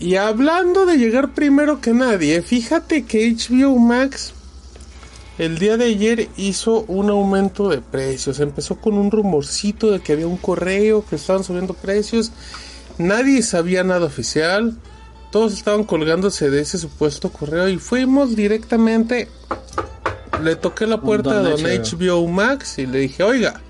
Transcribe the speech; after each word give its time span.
Y 0.00 0.16
hablando 0.16 0.86
de 0.86 0.96
llegar 0.96 1.34
primero 1.34 1.82
que 1.82 1.92
nadie, 1.92 2.40
fíjate 2.40 3.04
que 3.04 3.36
HBO 3.36 3.78
Max 3.78 4.32
el 5.36 5.58
día 5.58 5.76
de 5.76 5.86
ayer 5.86 6.28
hizo 6.36 6.84
un 6.88 7.10
aumento 7.10 7.68
de 7.68 7.82
precios. 7.82 8.40
Empezó 8.40 8.76
con 8.76 8.94
un 8.94 9.10
rumorcito 9.10 9.90
de 9.90 10.00
que 10.00 10.14
había 10.14 10.26
un 10.26 10.38
correo 10.38 11.04
que 11.04 11.16
estaban 11.16 11.44
subiendo 11.44 11.74
precios. 11.74 12.32
Nadie 12.98 13.42
sabía 13.42 13.84
nada 13.84 14.06
oficial. 14.06 14.76
Todos 15.30 15.52
estaban 15.52 15.84
colgándose 15.84 16.50
de 16.50 16.60
ese 16.60 16.78
supuesto 16.78 17.30
correo 17.30 17.68
y 17.68 17.78
fuimos 17.78 18.36
directamente. 18.36 19.28
Le 20.42 20.56
toqué 20.56 20.86
la 20.86 21.00
puerta 21.00 21.30
a 21.30 21.42
don 21.42 21.62
HBO 21.62 22.26
Max 22.26 22.78
y 22.78 22.86
le 22.86 23.00
dije, 23.00 23.22
oiga, 23.22 23.60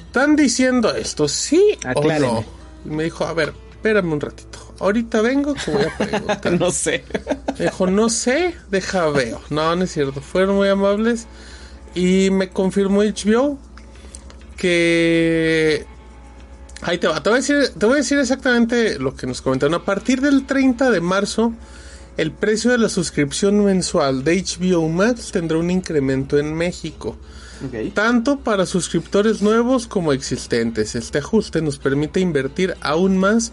¿están 0.00 0.34
diciendo 0.34 0.94
esto? 0.94 1.28
¿Sí 1.28 1.78
o 1.94 2.02
no? 2.20 2.44
Y 2.84 2.88
me 2.88 3.04
dijo, 3.04 3.24
a 3.24 3.32
ver, 3.32 3.52
espérame 3.72 4.12
un 4.12 4.20
ratito. 4.20 4.67
Ahorita 4.80 5.20
vengo, 5.22 5.54
te 5.54 5.70
voy 5.70 5.82
a 5.84 5.96
preguntar. 5.98 6.52
no 6.58 6.70
sé. 6.70 7.04
Dijo, 7.58 7.86
no 7.86 8.08
sé, 8.08 8.54
deja 8.70 9.08
veo. 9.10 9.40
No, 9.50 9.74
no 9.74 9.84
es 9.84 9.92
cierto. 9.92 10.20
Fueron 10.20 10.56
muy 10.56 10.68
amables. 10.68 11.26
Y 11.94 12.30
me 12.30 12.50
confirmó 12.50 13.02
HBO 13.02 13.58
que. 14.56 15.86
Ahí 16.82 16.98
te 16.98 17.08
va. 17.08 17.22
Te 17.22 17.30
voy, 17.30 17.38
a 17.38 17.40
decir, 17.40 17.72
te 17.76 17.86
voy 17.86 17.94
a 17.94 17.96
decir 17.98 18.18
exactamente 18.18 18.98
lo 18.98 19.16
que 19.16 19.26
nos 19.26 19.42
comentaron. 19.42 19.74
A 19.74 19.84
partir 19.84 20.20
del 20.20 20.46
30 20.46 20.90
de 20.90 21.00
marzo, 21.00 21.52
el 22.16 22.30
precio 22.30 22.70
de 22.70 22.78
la 22.78 22.88
suscripción 22.88 23.64
mensual 23.64 24.22
de 24.22 24.42
HBO 24.42 24.88
Max 24.88 25.32
tendrá 25.32 25.58
un 25.58 25.70
incremento 25.70 26.38
en 26.38 26.54
México. 26.54 27.16
Tanto 27.92 28.38
para 28.38 28.66
suscriptores 28.66 29.42
nuevos 29.42 29.88
como 29.88 30.12
existentes. 30.12 30.94
Este 30.94 31.18
ajuste 31.18 31.60
nos 31.60 31.78
permite 31.78 32.20
invertir 32.20 32.76
aún 32.80 33.18
más 33.18 33.50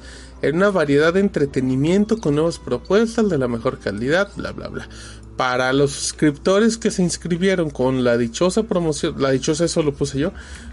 en 0.48 0.58
una 0.58 0.70
variedad 0.70 1.13
de 1.13 1.20
entretenimiento 1.20 2.20
con 2.20 2.35
nuevas 2.35 2.59
propuestas 2.59 3.30
de 3.30 3.38
la 3.38 3.48
mejor 3.48 3.80
calidad, 3.80 4.30
bla, 4.35 4.52
bla, 4.52 4.68
bla. 4.68 4.90
Para 5.38 5.73
los 5.73 5.91
suscriptores 5.91 6.77
que 6.77 6.91
se 6.91 7.04
inscribieron 7.04 7.70
con 7.70 8.04
la 8.04 8.18
dichosa 8.18 8.63
promoción, 8.63 9.21
la 9.21 9.32
dichosa 9.32 9.65
eso 9.65 9.84
lo 9.84 9.93
puse 9.93 10.20
yo, 10.20 10.32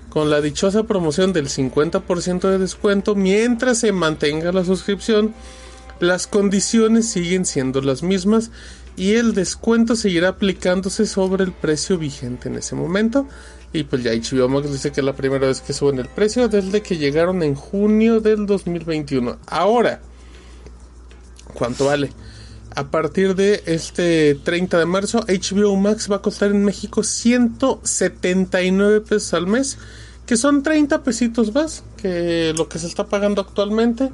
con 0.09 0.31
la 0.31 0.41
dichosa 0.41 0.84
promoción 0.84 1.33
del 1.33 1.48
50% 1.48 2.41
de 2.48 2.59
descuento 2.59 3.14
mientras 3.14 3.79
se 3.79 3.92
mantenga 3.92 4.53
la 4.53 4.64
suscripción, 4.64 5.34
las 6.01 6.27
condiciones 6.27 7.09
siguen 7.09 7.45
siendo 7.45 7.81
las 7.81 8.03
mismas 8.03 8.51
y 8.97 9.15
el 9.15 9.35
descuento 9.35 9.97
seguirá 9.97 10.29
aplicándose 10.29 11.07
sobre 11.07 11.45
el 11.45 11.53
precio 11.53 11.98
vigente 11.98 12.48
en 12.48 12.57
ese 12.57 12.75
momento. 12.75 13.27
Y 13.73 13.85
pues 13.85 14.03
ya 14.03 14.13
HBO 14.13 14.48
Max 14.48 14.70
dice 14.70 14.93
que 14.93 15.01
es 15.01 15.05
la 15.05 15.17
primera 15.17 15.47
vez 15.47 15.63
que 15.63 15.73
suben 15.73 15.98
el 15.98 16.09
precio 16.09 16.48
desde 16.48 16.83
que 16.83 16.98
llegaron 16.98 17.43
en 17.43 17.55
junio 17.55 18.20
del 18.20 18.45
2021. 18.45 19.39
Ahora, 19.47 20.03
¿cuánto 21.55 21.87
vale? 21.87 22.11
A 22.75 22.91
partir 22.91 23.35
de 23.35 23.63
este 23.67 24.35
30 24.35 24.79
de 24.79 24.87
marzo, 24.87 25.25
HBO 25.27 25.77
Max 25.77 26.11
va 26.11 26.17
a 26.17 26.23
costar 26.23 26.51
en 26.51 26.65
México 26.65 27.03
179 27.03 29.01
pesos 29.03 29.35
al 29.35 29.47
mes, 29.47 29.79
que 30.27 30.37
son 30.37 30.63
30 30.63 31.03
pesitos 31.03 31.55
más 31.55 31.83
que 31.97 32.53
lo 32.57 32.69
que 32.69 32.79
se 32.79 32.87
está 32.87 33.07
pagando 33.07 33.41
actualmente. 33.41 34.11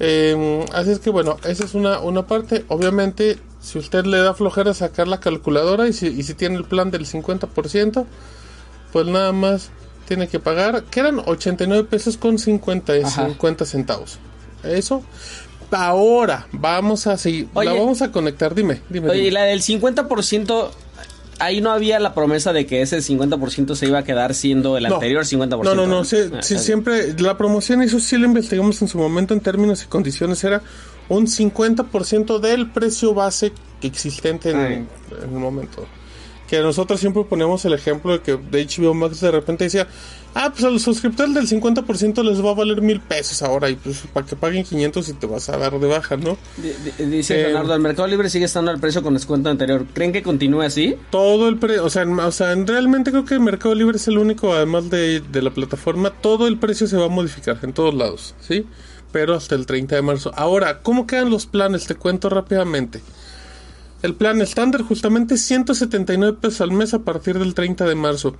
Em, 0.00 0.64
así 0.72 0.90
es 0.90 0.98
que 0.98 1.10
bueno, 1.10 1.36
esa 1.44 1.64
es 1.64 1.74
una, 1.74 2.00
una 2.00 2.26
parte. 2.26 2.64
Obviamente, 2.68 3.38
si 3.60 3.78
usted 3.78 4.04
le 4.04 4.18
da 4.18 4.34
flojera 4.34 4.74
sacar 4.74 5.08
la 5.08 5.20
calculadora 5.20 5.88
y 5.88 5.92
si, 5.92 6.08
y 6.08 6.22
si 6.22 6.34
tiene 6.34 6.56
el 6.56 6.64
plan 6.64 6.90
del 6.90 7.06
50%, 7.06 8.04
pues 8.92 9.06
nada 9.06 9.32
más 9.32 9.70
tiene 10.06 10.28
que 10.28 10.38
pagar, 10.38 10.84
que 10.84 11.00
eran 11.00 11.20
89 11.24 11.84
pesos 11.84 12.16
con 12.16 12.38
50, 12.38 13.08
50 13.08 13.64
centavos. 13.64 14.18
Eso. 14.62 15.02
Ahora 15.70 16.46
vamos 16.52 17.06
a 17.06 17.16
seguir, 17.16 17.48
la 17.54 17.72
vamos 17.72 18.00
a 18.02 18.12
conectar, 18.12 18.54
dime, 18.54 18.82
dime. 18.88 19.10
Oye, 19.10 19.24
y 19.24 19.30
la 19.30 19.42
del 19.42 19.60
50%, 19.60 20.70
ahí 21.38 21.60
no 21.60 21.70
había 21.70 21.98
la 22.00 22.14
promesa 22.14 22.52
de 22.52 22.66
que 22.66 22.82
ese 22.82 22.98
50% 22.98 23.74
se 23.74 23.86
iba 23.86 23.98
a 23.98 24.04
quedar 24.04 24.34
siendo 24.34 24.76
el 24.76 24.86
anterior 24.86 25.24
50%. 25.24 25.62
No, 25.62 25.74
no, 25.74 25.86
no, 25.86 26.04
sí, 26.04 26.16
ah, 26.32 26.42
siempre, 26.42 27.14
la 27.18 27.36
promoción, 27.36 27.82
eso 27.82 28.00
sí 28.00 28.16
lo 28.16 28.26
investigamos 28.26 28.80
en 28.82 28.88
su 28.88 28.98
momento 28.98 29.34
en 29.34 29.40
términos 29.40 29.82
y 29.84 29.86
condiciones, 29.86 30.42
era 30.44 30.62
un 31.08 31.26
50% 31.26 32.38
del 32.38 32.70
precio 32.70 33.14
base 33.14 33.52
existente 33.82 34.50
en, 34.50 34.58
en 34.58 34.88
el 35.22 35.30
momento 35.30 35.86
que 36.54 36.62
nosotros 36.62 37.00
siempre 37.00 37.24
ponemos 37.24 37.64
el 37.64 37.72
ejemplo 37.72 38.12
de 38.12 38.20
que 38.20 38.36
de 38.36 38.66
HBO 38.66 38.94
Max 38.94 39.20
de 39.20 39.30
repente 39.30 39.64
decía, 39.64 39.88
ah, 40.34 40.50
pues 40.52 40.64
a 40.64 40.70
los 40.70 40.82
suscriptores 40.82 41.34
del 41.34 41.48
50% 41.48 42.22
les 42.22 42.44
va 42.44 42.50
a 42.50 42.54
valer 42.54 42.80
mil 42.80 43.00
pesos 43.00 43.42
ahora 43.42 43.70
y 43.70 43.76
pues 43.76 44.04
para 44.12 44.24
que 44.24 44.36
paguen 44.36 44.64
500 44.64 45.08
y 45.08 45.12
te 45.14 45.26
vas 45.26 45.48
a 45.48 45.56
dar 45.56 45.78
de 45.78 45.86
baja, 45.86 46.16
¿no? 46.16 46.36
dice 46.98 47.40
eh, 47.40 47.44
Leonardo, 47.48 47.74
el 47.74 47.80
Mercado 47.80 48.06
Libre 48.06 48.30
sigue 48.30 48.44
estando 48.44 48.70
al 48.70 48.78
precio 48.78 49.02
con 49.02 49.14
descuento 49.14 49.50
anterior. 49.50 49.84
¿Creen 49.92 50.12
que 50.12 50.22
continúe 50.22 50.62
así? 50.62 50.96
Todo 51.10 51.48
el 51.48 51.58
precio, 51.58 51.84
o 51.84 51.90
sea, 51.90 52.04
o 52.04 52.32
sea, 52.32 52.54
realmente 52.54 53.10
creo 53.10 53.24
que 53.24 53.34
el 53.34 53.40
Mercado 53.40 53.74
Libre 53.74 53.96
es 53.96 54.06
el 54.06 54.18
único, 54.18 54.52
además 54.52 54.90
de, 54.90 55.20
de 55.20 55.42
la 55.42 55.50
plataforma, 55.50 56.10
todo 56.10 56.46
el 56.46 56.58
precio 56.58 56.86
se 56.86 56.96
va 56.96 57.06
a 57.06 57.08
modificar 57.08 57.58
en 57.62 57.72
todos 57.72 57.94
lados, 57.94 58.34
¿sí? 58.40 58.66
Pero 59.10 59.34
hasta 59.34 59.54
el 59.54 59.66
30 59.66 59.96
de 59.96 60.02
marzo. 60.02 60.32
Ahora, 60.34 60.82
¿cómo 60.82 61.06
quedan 61.06 61.30
los 61.30 61.46
planes? 61.46 61.86
Te 61.86 61.94
cuento 61.94 62.28
rápidamente. 62.28 63.00
El 64.04 64.14
plan 64.14 64.42
estándar 64.42 64.82
justamente 64.82 65.38
179 65.38 66.36
pesos 66.38 66.60
al 66.60 66.72
mes 66.72 66.92
a 66.92 66.98
partir 66.98 67.38
del 67.38 67.54
30 67.54 67.86
de 67.86 67.94
marzo. 67.94 68.36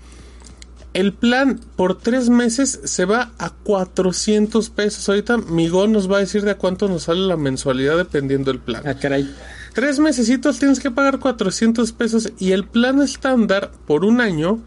El 0.92 1.14
plan 1.14 1.58
por 1.74 1.96
tres 1.96 2.28
meses 2.28 2.80
se 2.84 3.06
va 3.06 3.32
a 3.38 3.48
400 3.48 4.68
pesos. 4.68 5.08
Ahorita 5.08 5.38
Migón 5.38 5.92
nos 5.92 6.12
va 6.12 6.18
a 6.18 6.20
decir 6.20 6.42
de 6.42 6.50
a 6.50 6.58
cuánto 6.58 6.86
nos 6.86 7.04
sale 7.04 7.20
la 7.20 7.38
mensualidad 7.38 7.96
dependiendo 7.96 8.52
del 8.52 8.60
plan. 8.60 8.82
Ah, 8.86 8.92
caray. 8.92 9.34
Tres 9.72 10.00
mesecitos 10.00 10.58
tienes 10.58 10.80
que 10.80 10.90
pagar 10.90 11.18
400 11.18 11.92
pesos 11.92 12.30
y 12.38 12.52
el 12.52 12.66
plan 12.66 13.00
estándar 13.00 13.70
por 13.86 14.04
un 14.04 14.20
año 14.20 14.60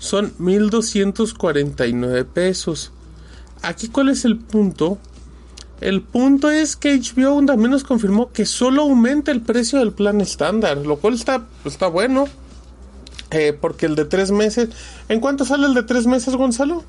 son 0.00 0.32
1249 0.38 2.24
pesos. 2.24 2.90
Aquí 3.62 3.86
cuál 3.86 4.08
es 4.08 4.24
el 4.24 4.38
punto 4.38 4.98
el 5.80 6.02
punto 6.02 6.50
es 6.50 6.76
que 6.76 6.96
HBO 6.98 7.44
también 7.44 7.70
nos 7.70 7.84
confirmó 7.84 8.30
que 8.32 8.46
solo 8.46 8.82
aumenta 8.82 9.32
el 9.32 9.40
precio 9.40 9.78
del 9.78 9.92
plan 9.92 10.20
estándar, 10.20 10.78
lo 10.78 10.98
cual 10.98 11.14
está, 11.14 11.44
está 11.64 11.88
bueno. 11.88 12.26
Eh, 13.32 13.56
porque 13.58 13.86
el 13.86 13.94
de 13.94 14.04
tres 14.04 14.30
meses. 14.30 14.68
¿En 15.08 15.20
cuánto 15.20 15.44
sale 15.44 15.66
el 15.66 15.74
de 15.74 15.82
tres 15.82 16.06
meses, 16.06 16.36
Gonzalo? 16.36 16.84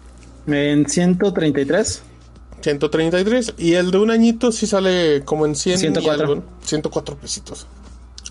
En 0.45 0.87
133. 0.87 2.03
133. 2.61 3.53
Y 3.57 3.73
el 3.73 3.91
de 3.91 3.97
un 3.97 4.11
añito 4.11 4.51
sí 4.51 4.67
sale 4.67 5.23
como 5.23 5.45
en 5.45 5.55
100 5.55 5.79
104. 5.79 6.43
104 6.63 7.15
pesitos. 7.15 7.67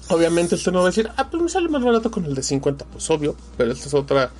Obviamente 0.08 0.56
usted 0.56 0.72
no 0.72 0.80
va 0.80 0.84
a 0.84 0.88
decir, 0.88 1.08
ah, 1.16 1.30
pues 1.30 1.42
me 1.42 1.48
sale 1.48 1.68
más 1.68 1.82
barato 1.82 2.10
con 2.10 2.26
el 2.26 2.34
de 2.34 2.42
50. 2.42 2.84
Pues 2.84 3.08
obvio, 3.10 3.34
pero 3.56 3.72
esta 3.72 3.88
es 3.88 3.94
otra 3.94 4.30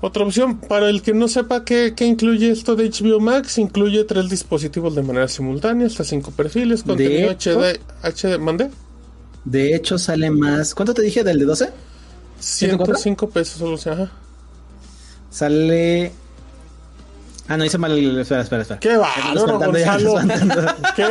otra 0.00 0.24
opción, 0.24 0.58
para 0.58 0.88
el 0.88 1.02
que 1.02 1.12
no 1.12 1.28
sepa 1.28 1.64
qué, 1.64 1.94
incluye 2.00 2.50
esto 2.50 2.74
de 2.74 2.88
HBO 2.88 3.20
Max, 3.20 3.58
incluye 3.58 4.04
tres 4.04 4.30
dispositivos 4.30 4.94
de 4.94 5.02
manera 5.02 5.28
simultánea, 5.28 5.86
hasta 5.86 6.04
cinco 6.04 6.30
perfiles, 6.30 6.82
contenido 6.82 7.30
HD, 7.32 7.80
HD, 8.02 8.38
¿mandé? 8.38 8.70
De 9.44 9.74
hecho 9.74 9.98
sale 9.98 10.30
más, 10.30 10.74
¿cuánto 10.74 10.94
te 10.94 11.02
dije 11.02 11.22
del 11.22 11.38
de 11.38 11.44
12? 11.44 11.70
105 12.38 13.28
pesos 13.30 13.58
solo, 13.58 13.94
ajá. 13.94 14.10
Sale... 15.30 16.12
Ah, 17.46 17.56
no 17.56 17.64
hice 17.64 17.78
mal. 17.78 17.92
Espera, 18.20 18.42
espera, 18.42 18.62
espera. 18.62 18.78
Qué 18.78 18.96
bárbaro, 18.96 19.58
Gonzalo. 19.58 20.14
Qué. 20.96 21.04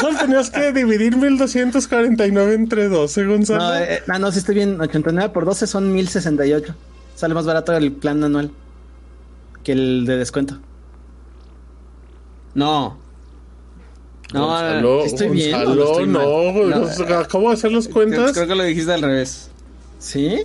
Solo 0.00 0.18
tenías 0.18 0.50
que 0.50 0.72
dividir 0.72 1.14
1249 1.16 2.54
entre 2.54 2.88
12, 2.88 3.26
Gonzalo. 3.26 3.62
No, 3.62 3.76
eh, 3.76 4.02
ah, 4.08 4.18
no, 4.18 4.32
si 4.32 4.38
estoy 4.38 4.54
bien. 4.54 4.80
89 4.80 5.28
por 5.28 5.44
12 5.44 5.66
son 5.66 5.92
1068. 5.92 6.74
Sale 7.14 7.34
más 7.34 7.46
barato 7.46 7.72
el 7.72 7.92
plan 7.92 8.22
anual 8.24 8.50
que 9.62 9.72
el 9.72 10.04
de 10.06 10.16
descuento. 10.16 10.58
No. 12.54 12.98
No, 14.32 15.04
estoy 15.04 15.28
bien. 15.28 15.52
no, 15.52 16.06
no, 16.06 17.18
acabo 17.18 17.48
de 17.48 17.54
hacer 17.54 17.72
las 17.72 17.88
cuentas. 17.88 18.32
Creo, 18.32 18.46
que 18.46 18.54
lo 18.54 18.64
dijiste 18.64 18.92
al 18.92 19.02
revés. 19.02 19.50
¿Sí? 19.98 20.42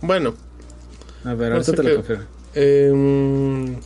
Bueno. 0.00 0.34
A 1.24 1.34
ver, 1.34 1.52
ahorita 1.52 1.72
te 1.72 1.82
lo 1.82 1.96
confirmo. 1.96 2.24
Eh, 2.54 3.76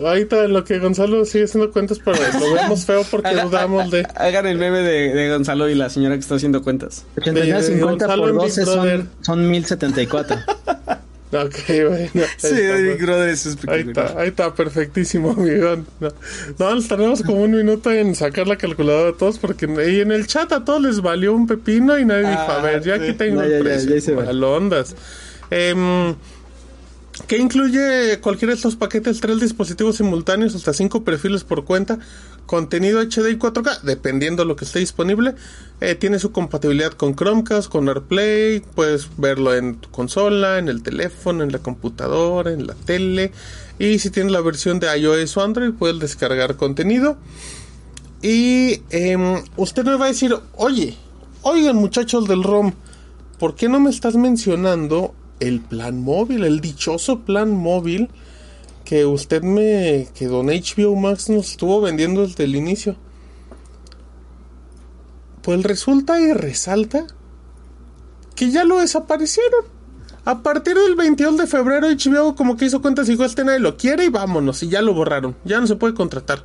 Ahorita 0.00 0.48
lo 0.48 0.64
que 0.64 0.78
Gonzalo 0.80 1.24
sigue 1.24 1.44
haciendo 1.44 1.70
cuentas, 1.70 2.00
pero 2.04 2.18
lo 2.40 2.54
vemos 2.54 2.84
feo 2.84 3.04
porque 3.08 3.34
dudamos 3.34 3.90
de. 3.90 4.06
Hagan 4.16 4.46
el 4.46 4.58
meme 4.58 4.78
de, 4.78 5.30
Gonzalo 5.30 5.68
y 5.68 5.74
la 5.74 5.88
señora 5.88 6.14
que 6.14 6.20
está 6.20 6.34
haciendo 6.34 6.62
cuentas. 6.62 7.04
89.50 7.16 8.16
por 8.16 8.34
12 8.34 8.64
son, 8.64 9.10
son 9.20 9.50
1074. 9.50 10.36
Ok, 11.34 11.54
bueno. 11.88 12.26
Sí, 12.36 12.54
Big 12.54 13.02
Brother 13.02 13.30
es 13.30 13.58
Ahí 13.66 13.80
está, 13.80 14.20
ahí 14.20 14.28
está, 14.28 14.54
perfectísimo, 14.54 15.30
amigo. 15.36 15.82
No, 15.98 16.08
no, 16.58 16.74
nos 16.76 16.86
tardamos 16.86 17.22
como 17.22 17.42
un 17.42 17.50
minuto 17.50 17.90
en 17.90 18.14
sacar 18.14 18.46
la 18.46 18.56
calculadora 18.56 19.06
de 19.06 19.12
todos 19.14 19.38
porque 19.38 19.66
y 19.66 20.00
en 20.00 20.12
el 20.12 20.28
chat 20.28 20.52
a 20.52 20.64
todos 20.64 20.82
les 20.82 21.00
valió 21.00 21.34
un 21.34 21.48
pepino 21.48 21.98
y 21.98 22.04
nadie 22.04 22.28
dijo, 22.28 22.40
a 22.40 22.62
ver, 22.62 22.82
yo 22.84 22.94
aquí 22.94 23.14
tengo 23.14 23.42
el 23.42 23.62
precio. 23.62 23.96
Ya, 23.96 24.00
ya, 24.00 24.32
ya 24.32 24.84
eh, 25.50 26.14
que 27.26 27.38
incluye 27.38 28.18
cualquiera 28.20 28.52
de 28.52 28.56
estos 28.56 28.76
paquetes, 28.76 29.20
tres 29.20 29.40
dispositivos 29.40 29.96
simultáneos, 29.96 30.54
hasta 30.54 30.72
cinco 30.72 31.04
perfiles 31.04 31.44
por 31.44 31.64
cuenta, 31.64 31.98
contenido 32.46 33.00
HD 33.00 33.30
y 33.30 33.38
4K, 33.38 33.82
dependiendo 33.82 34.42
de 34.42 34.48
lo 34.48 34.56
que 34.56 34.64
esté 34.64 34.80
disponible. 34.80 35.34
Eh, 35.80 35.94
tiene 35.94 36.18
su 36.18 36.32
compatibilidad 36.32 36.92
con 36.92 37.14
Chromecast, 37.14 37.70
con 37.70 37.88
AirPlay, 37.88 38.60
puedes 38.74 39.08
verlo 39.16 39.54
en 39.54 39.76
tu 39.76 39.90
consola, 39.90 40.58
en 40.58 40.68
el 40.68 40.82
teléfono, 40.82 41.44
en 41.44 41.52
la 41.52 41.60
computadora, 41.60 42.52
en 42.52 42.66
la 42.66 42.74
tele. 42.74 43.32
Y 43.78 44.00
si 44.00 44.10
tienes 44.10 44.32
la 44.32 44.40
versión 44.40 44.80
de 44.80 44.96
iOS 44.98 45.36
o 45.36 45.42
Android, 45.42 45.72
puedes 45.72 46.00
descargar 46.00 46.56
contenido. 46.56 47.16
Y 48.22 48.82
em, 48.90 49.42
usted 49.56 49.84
me 49.84 49.96
va 49.96 50.06
a 50.06 50.08
decir, 50.08 50.34
oye, 50.54 50.96
oigan 51.42 51.76
muchachos 51.76 52.26
del 52.26 52.42
ROM, 52.42 52.72
¿por 53.38 53.54
qué 53.54 53.68
no 53.68 53.78
me 53.78 53.90
estás 53.90 54.16
mencionando 54.16 55.14
el 55.40 55.60
plan 55.60 56.00
móvil, 56.00 56.44
el 56.44 56.60
dichoso 56.60 57.20
plan 57.20 57.50
móvil 57.50 58.08
que 58.84 59.06
usted 59.06 59.42
me, 59.42 60.08
que 60.14 60.26
Don 60.26 60.46
HBO 60.46 60.94
Max 60.94 61.30
nos 61.30 61.50
estuvo 61.50 61.80
vendiendo 61.80 62.26
desde 62.26 62.44
el 62.44 62.54
inicio? 62.54 62.96
Pues 65.42 65.62
resulta 65.62 66.20
y 66.20 66.32
resalta 66.32 67.06
que 68.34 68.50
ya 68.50 68.64
lo 68.64 68.78
desaparecieron. 68.78 69.64
A 70.26 70.42
partir 70.42 70.74
del 70.74 70.96
22 70.96 71.36
de 71.36 71.46
febrero 71.46 71.86
HBO 71.88 72.34
como 72.34 72.56
que 72.56 72.64
hizo 72.64 72.80
cuentas 72.80 73.08
y 73.08 73.12
dijo, 73.12 73.24
este 73.24 73.44
nadie 73.44 73.60
lo 73.60 73.76
quiere 73.76 74.06
y 74.06 74.08
vámonos. 74.08 74.62
Y 74.62 74.68
ya 74.68 74.80
lo 74.80 74.94
borraron. 74.94 75.36
Ya 75.44 75.60
no 75.60 75.66
se 75.66 75.76
puede 75.76 75.94
contratar. 75.94 76.44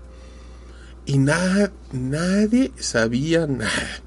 Y 1.06 1.18
nadie 1.18 2.72
sabía 2.78 3.48
nada. 3.48 4.02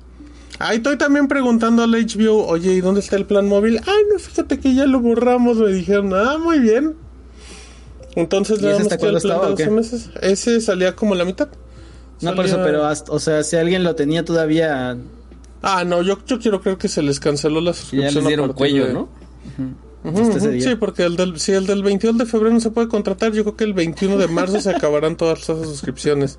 Ahí 0.63 0.77
estoy 0.77 0.97
también 0.97 1.27
preguntando 1.29 1.83
al 1.83 1.91
HBO, 1.91 2.47
oye, 2.47 2.73
¿y 2.75 2.81
dónde 2.81 3.01
está 3.01 3.17
el 3.17 3.27
plan 3.27 3.49
móvil? 3.49 3.79
Ay, 3.85 4.03
no, 4.13 4.19
fíjate 4.19 4.61
que 4.61 4.75
ya 4.75 4.87
lo 4.87 5.01
borramos, 5.01 5.57
me 5.59 5.73
dijeron, 5.73 6.13
ah, 6.15 6.39
muy 6.39 6.59
bien. 6.61 6.95
Entonces 8.15 8.61
¿Y 8.63 8.67
ese 8.67 8.83
hasta 8.83 8.99
cuándo 8.99 9.19
estaba, 9.19 9.49
o 9.49 9.55
qué? 9.55 9.69
meses. 9.71 10.11
Ese 10.21 10.61
salía 10.61 10.95
como 10.95 11.15
la 11.15 11.25
mitad. 11.25 11.49
No, 12.21 12.35
por 12.37 12.45
eso, 12.47 12.61
pero, 12.63 12.85
hasta- 12.87 13.11
o 13.11 13.19
sea, 13.19 13.43
si 13.43 13.57
alguien 13.57 13.83
lo 13.83 13.95
tenía 13.97 14.25
todavía... 14.25 14.97
Ah, 15.63 15.85
no, 15.85 16.03
yo, 16.03 16.19
yo 16.27 16.39
quiero 16.39 16.61
creer 16.61 16.79
que 16.79 16.89
se 16.89 17.03
les 17.03 17.19
canceló 17.19 17.61
la 17.61 17.73
suscripción. 17.73 18.13
ya 18.15 18.19
les 18.21 18.27
dieron 18.29 18.53
cuello, 18.53 18.87
de- 18.87 18.93
¿no? 18.93 19.09
Sí, 20.61 20.75
porque 20.77 21.05
el 21.05 21.17
del, 21.17 21.39
si 21.41 21.53
el 21.53 21.67
del 21.67 21.83
22 21.83 22.19
de 22.19 22.27
febrero 22.27 22.53
no 22.55 22.61
se 22.61 22.71
puede 22.71 22.89
contratar, 22.89 23.33
yo 23.33 23.43
creo 23.45 23.57
que 23.57 23.65
el 23.65 23.73
21 23.73 24.17
de 24.19 24.27
marzo 24.29 24.61
se 24.61 24.71
acabarán 24.71 25.17
todas 25.17 25.41
esas 25.43 25.59
suscripciones. 25.67 26.39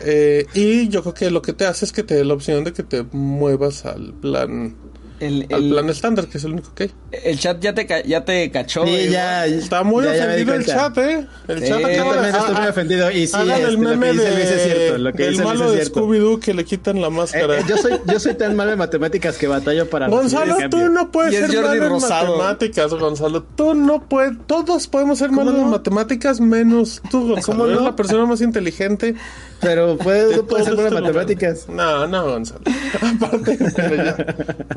Eh, 0.00 0.46
y 0.54 0.88
yo 0.88 1.02
creo 1.02 1.14
que 1.14 1.30
lo 1.30 1.42
que 1.42 1.52
te 1.52 1.66
hace 1.66 1.84
es 1.84 1.92
que 1.92 2.02
te 2.02 2.14
dé 2.14 2.24
la 2.24 2.34
opción 2.34 2.64
de 2.64 2.72
que 2.72 2.82
te 2.82 3.04
muevas 3.12 3.84
al 3.84 4.14
plan 4.14 4.76
El, 5.20 5.46
al 5.52 5.62
el- 5.64 5.70
plan 5.70 5.88
estándar, 5.90 6.26
que 6.26 6.38
es 6.38 6.44
el 6.44 6.52
único 6.52 6.74
que 6.74 6.82
hay. 6.84 6.90
el 7.12 7.38
chat 7.38 7.60
ya 7.60 7.72
te, 7.72 7.86
ya 8.06 8.24
te 8.24 8.50
cachó. 8.50 8.84
Sí, 8.84 8.94
eh, 8.94 9.10
ya, 9.10 9.46
Está 9.46 9.82
muy 9.84 10.04
ya- 10.04 10.16
ya 10.16 10.24
ofendido 10.24 10.54
el 10.54 10.64
cuenta. 10.64 10.74
chat, 10.92 10.98
¿eh? 10.98 11.26
El 11.48 11.60
Sí, 11.62 11.68
chat 11.68 11.80
yo 11.80 11.88
Yo 11.88 11.94
acaba 11.94 12.10
de... 12.10 12.14
también 12.16 12.34
estoy 12.34 12.54
ah, 12.54 12.58
muy 12.58 12.66
ah, 12.66 12.70
ofendido. 12.70 13.10
Y 13.12 13.26
sí, 13.28 13.34
hagan 13.36 13.48
este, 13.50 13.64
el 13.68 13.74
lo 13.74 13.80
que 13.80 13.86
meme 13.96 14.12
dice 14.12 14.24
de, 14.24 14.30
Luis 14.34 14.44
es 14.50 14.62
cierto. 14.64 14.98
Lo 14.98 15.12
que 15.12 15.22
del 15.22 15.32
dice 15.32 15.44
malo 15.44 15.70
de. 15.70 15.84
Scooby-Doo 15.86 16.40
que 16.40 16.54
le 16.54 16.64
quitan 16.64 17.00
la 17.00 17.06
Eh, 17.06 17.10
máscara. 17.10 17.58
eh, 17.58 17.62
yo, 17.68 17.76
soy, 17.76 17.92
yo 18.06 18.18
soy 18.20 18.34
tan 18.34 18.56
malo 18.56 18.72
en 18.72 18.78
matemáticas 18.78 19.38
que 19.38 19.46
batallo 19.46 19.88
para... 19.88 20.08
Gonzalo, 20.08 20.58
el 20.58 20.68
tú 20.68 20.88
no 20.90 21.12
puedes 21.12 21.34
ser 21.34 21.62
malo 21.62 21.74
en 21.84 21.88
Rosado. 21.90 22.36
matemáticas, 22.36 22.92
Gonzalo. 22.92 23.42
Tú 23.44 23.74
no 23.74 24.02
puedes. 24.08 24.36
Todos 24.46 24.88
podemos 24.88 25.18
ser 25.20 25.30
malos 25.30 25.54
no? 25.54 25.62
en 25.62 25.70
matemáticas, 25.70 26.40
menos 26.40 27.00
tú, 27.10 27.28
Gonzalo. 27.28 27.42
¿Cómo 27.58 27.66
Eres 27.66 27.78
no? 27.78 27.84
la 27.84 27.94
persona 27.96 28.26
más 28.26 28.40
inteligente. 28.40 29.14
Pero 29.60 29.96
puede, 29.96 30.26
de 30.28 30.36
no 30.38 30.46
puede 30.46 30.64
ser 30.64 30.74
este 30.74 30.88
en 30.88 30.94
matemáticas. 30.94 31.68
No, 31.68 32.06
no, 32.06 32.24
Gonzalo. 32.24 32.60
Aparte, 33.00 33.58
pero 33.76 33.96
ya. 33.96 34.16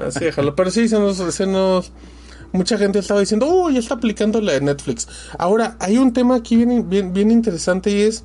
Así 0.08 0.27
déjalo. 0.28 0.56
Pero 0.56 0.72
sí, 0.72 0.88
se 0.88 0.98
nos. 1.48 1.92
Mucha 2.54 2.78
gente 2.78 3.00
estaba 3.00 3.20
diciendo, 3.20 3.48
oh, 3.50 3.70
ya 3.70 3.80
está 3.80 3.96
aplicando 3.96 4.40
la 4.40 4.54
de 4.54 4.62
Netflix. 4.62 5.08
Ahora, 5.38 5.76
hay 5.80 5.98
un 5.98 6.14
tema 6.14 6.36
aquí 6.36 6.56
bien, 6.56 6.90
bien, 6.90 7.12
bien 7.12 7.30
interesante 7.30 7.92
y 7.92 8.02
es. 8.02 8.24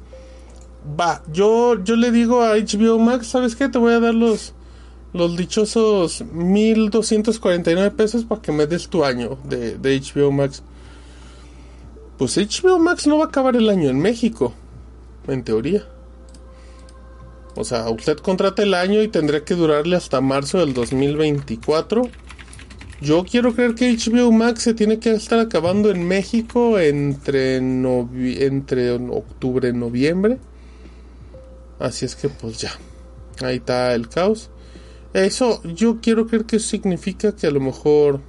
Va, 0.99 1.23
yo, 1.33 1.83
yo 1.83 1.97
le 1.97 2.11
digo 2.11 2.43
a 2.43 2.57
HBO 2.57 2.99
Max, 2.99 3.29
¿sabes 3.29 3.57
qué? 3.57 3.69
Te 3.69 3.79
voy 3.79 3.93
a 3.93 4.01
dar 4.01 4.15
los. 4.15 4.55
Los 5.13 5.37
dichosos 5.37 6.25
1249 6.33 7.91
pesos 7.91 8.25
para 8.25 8.41
que 8.41 8.51
me 8.51 8.67
des 8.67 8.89
tu 8.89 9.05
año 9.05 9.37
de, 9.45 9.77
de 9.77 10.01
HBO 10.01 10.33
Max. 10.33 10.63
Pues 12.17 12.39
HBO 12.39 12.79
Max 12.79 13.07
no 13.07 13.19
va 13.19 13.25
a 13.25 13.29
acabar 13.29 13.55
el 13.57 13.69
año 13.69 13.91
en 13.91 13.99
México. 13.99 14.55
En 15.29 15.45
teoría. 15.45 15.85
O 17.55 17.65
sea, 17.65 17.89
usted 17.91 18.17
contrata 18.19 18.63
el 18.63 18.75
año 18.75 19.03
y 19.03 19.09
tendría 19.09 19.45
que 19.45 19.55
durarle 19.55 19.97
hasta 19.97 20.21
marzo 20.21 20.59
del 20.59 20.73
2024. 20.75 22.03
Yo 23.01 23.25
quiero 23.25 23.53
creer 23.55 23.75
que 23.75 23.93
HBO 23.97 24.31
Max 24.33 24.63
se 24.63 24.75
tiene 24.75 24.99
que 25.01 25.11
estar 25.13 25.39
acabando 25.41 25.91
en 25.91 26.07
México 26.07 26.79
entre, 26.79 27.61
novi- 27.61 28.41
entre 28.43 28.91
octubre 28.93 29.69
y 29.69 29.73
noviembre. 29.73 30.39
Así 31.79 32.05
es 32.05 32.15
que 32.15 32.29
pues 32.29 32.59
ya. 32.59 32.71
Ahí 33.43 33.57
está 33.57 33.93
el 33.95 34.09
caos. 34.09 34.51
Eso 35.15 35.61
yo 35.65 35.99
quiero 36.01 36.27
creer 36.27 36.45
que 36.45 36.59
significa 36.59 37.35
que 37.35 37.49
a 37.49 37.51
lo 37.51 37.61
mejor 37.61 38.21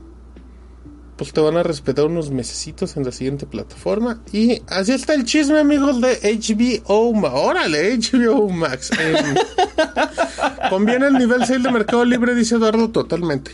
pues 1.18 1.32
te 1.32 1.42
van 1.42 1.58
a 1.58 1.64
respetar 1.64 2.06
unos 2.06 2.32
mesecitos 2.32 2.98
en 2.98 3.06
la 3.06 3.12
siguiente 3.12 3.46
plataforma. 3.46 4.22
Y 4.32 4.62
así 4.68 4.94
está 4.94 5.14
el 5.14 5.26
chisme, 5.26 5.60
amigos, 5.60 6.02
de 6.02 6.20
HBO 6.22 7.14
Max. 7.14 7.34
Órale, 7.36 7.98
HBO 7.98 8.50
Max. 8.50 8.92
Em, 9.00 9.36
conviene 10.70 11.08
el 11.08 11.14
nivel 11.14 11.46
6 11.46 11.64
de 11.64 11.72
Mercado 11.72 12.04
Libre, 12.06 12.34
dice 12.36 12.56
Eduardo, 12.56 12.90
totalmente. 12.90 13.52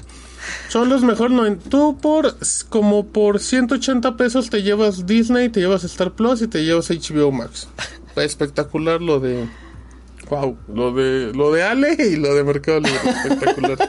Son 0.70 0.90
los 0.90 1.04
mejores. 1.04 1.36
No, 1.36 1.58
tú 1.58 1.98
por 2.00 2.36
como 2.70 3.08
por 3.08 3.40
180 3.40 4.16
pesos 4.18 4.50
te 4.50 4.64
llevas 4.64 5.06
Disney, 5.06 5.50
te 5.50 5.60
llevas 5.60 5.84
Star 5.84 6.12
Plus 6.12 6.42
y 6.42 6.48
te 6.48 6.64
llevas 6.64 6.90
HBO 6.90 7.32
Max. 7.32 7.68
Espectacular 8.16 9.02
lo 9.02 9.20
de. 9.20 9.48
Wow, 10.30 10.58
lo 10.74 10.94
de 10.94 11.32
lo 11.34 11.52
de 11.52 11.64
Ale 11.64 11.98
y 12.00 12.16
lo 12.16 12.36
de 12.36 12.44
Mercado 12.44 12.80
Libre. 12.80 13.00
Espectacular. 13.10 13.78